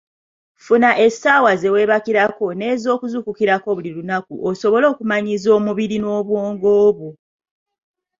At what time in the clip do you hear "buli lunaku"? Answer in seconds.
3.75-4.33